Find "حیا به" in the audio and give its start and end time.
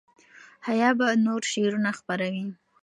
0.67-1.07